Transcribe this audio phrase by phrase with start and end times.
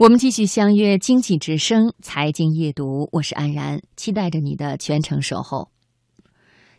[0.00, 5.68] 我们继续相约《经济之声》财经夜读，我是安然，期待着你的全程守候。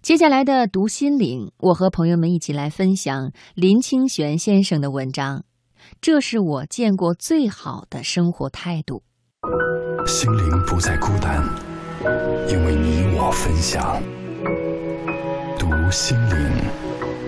[0.01, 5.43] 接下来的读心灵，我和朋友们一起来分享林清玄先生的文章。
[6.01, 9.03] 这是我见过最好的生活态度。
[10.07, 11.47] 心灵不再孤单，
[12.49, 14.01] 因为你我分享。
[15.59, 17.20] 读心灵。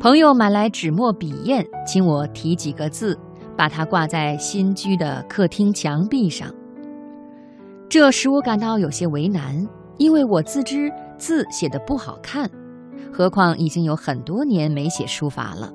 [0.00, 3.18] 朋友买来纸墨笔砚，请我题几个字，
[3.54, 6.50] 把它挂在新居的客厅墙壁上。
[7.86, 9.68] 这使我感到有些为难，
[9.98, 12.50] 因为我自知字写的不好看，
[13.12, 15.70] 何况已经有很多年没写书法了。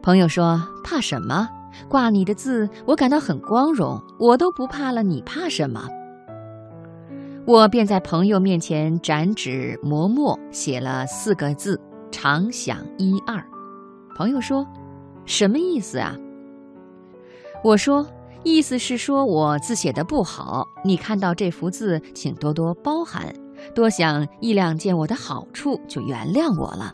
[0.00, 1.48] 朋友说：“怕什么？
[1.88, 5.88] 挂你的字，我感到很光荣，我都不怕了，你怕什么？”
[7.44, 11.80] 我便在朋友面前展纸磨墨，写了四个字。
[12.10, 13.42] 常想一二，
[14.16, 14.66] 朋友说
[15.26, 16.16] ：“什么意思啊？”
[17.64, 18.06] 我说
[18.44, 23.32] ：“意思是说我字写的不好，你看到这幅字，请多多包涵，
[23.74, 26.92] 多想一两件我的好处，就原谅我了。”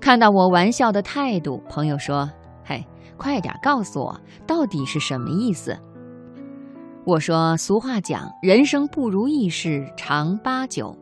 [0.00, 2.30] 看到我玩笑的态度，朋友说
[2.64, 5.76] ：“嘿，快点告诉我，到底是什么意思？”
[7.04, 10.96] 我说：“俗话讲，人生不如意事常八九。”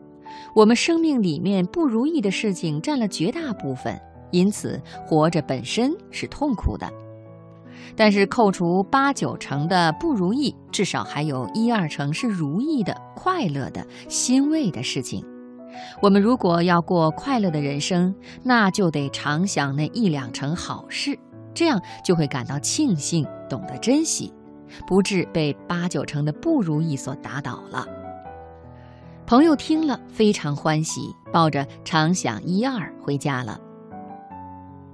[0.57, 3.95] 我们生命里面不如意的事情占了绝大部分，
[4.31, 6.91] 因此活着本身是痛苦的。
[7.95, 15.23] 但是扣除八九成的不如意，至少还有一二成是如意的、快乐的、欣慰的事情。
[16.01, 21.15] 我们如果要过快乐的人生，那就得常想那一两成好事，
[21.53, 24.33] 这样就会感到庆幸，懂得珍惜，
[24.87, 27.85] 不致被八九成的不如意所打倒了。
[29.27, 33.59] 朋友听了非常欢喜，抱着常想一二回家了。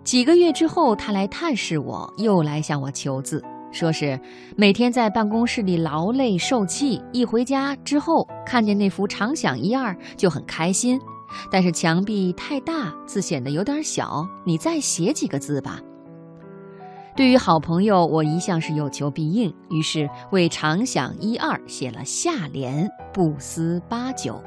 [0.04, 4.20] 几个月之后，他来探视我，又来向我求字，说是
[4.58, 11.00] 每天在办公室里劳累受气，一回家之后看见那幅常想一二就很开心，
[11.52, 15.80] 但是墙壁太大，字显得有点小，你再写几个字吧。
[17.16, 24.42] 对于好朋友，我一向是有求必应，于是为常想一二写了下联“不思八九”，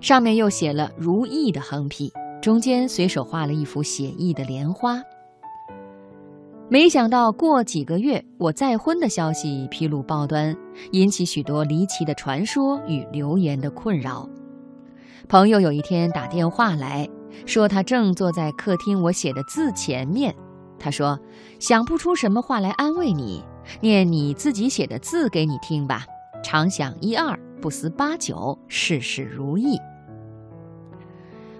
[0.00, 5.02] 上面又写了“如意”的横批，中间随手画了一幅写意的莲花。
[6.68, 10.56] 没想到过几个月，我再婚的消息披露报端，
[10.92, 14.28] 引起许多离奇的传说与流言的困扰。
[15.28, 17.08] 朋友有一天打电话来
[17.44, 20.32] 说，他正坐在客厅我写的字前面。
[20.78, 21.18] 他说
[21.58, 23.42] ：“想不出什么话来安慰你，
[23.80, 26.04] 念你自己写的字给你听吧。
[26.42, 29.78] 常想一二，不思八九，事事如意。”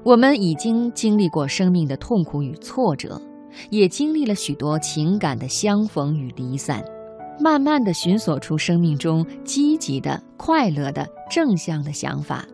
[0.04, 3.20] 我们已经经历过生命的痛苦与挫折，
[3.70, 6.84] 也经历了许多情感的相逢与离散，
[7.40, 12.44] 慢慢的寻索出生命中积极的、快乐的、正向的想法。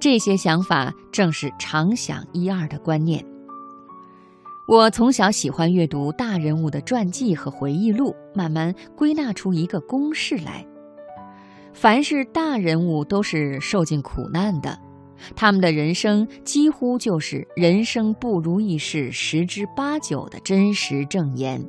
[0.00, 3.24] 这些想法正是常想一二的观念。
[4.68, 10.66] 我从小喜欢阅读大人物的传记和回忆录，慢慢归纳出一个公式来：
[11.72, 14.78] 凡是大人物都是受尽苦难的，
[15.34, 21.66] 他们的人生几乎就是人生不如意事十之八九的真实证言。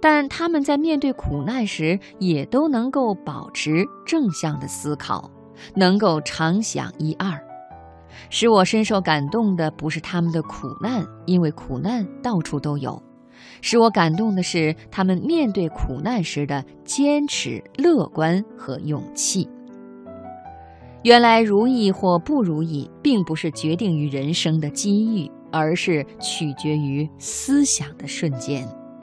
[0.00, 5.28] 但他们在面对苦难时，也都能够保持正向的思考，
[5.74, 7.47] 能够常想一二。
[8.30, 13.00] 使我深受感动的不是他们的苦难，因为苦难到处都有；
[13.60, 19.48] 使我感动的是他们面对苦难时的坚持、乐观和勇气。
[21.02, 28.68] 原来如意或不如意，并不是决定于人生的机遇，而是取决于思想的瞬间。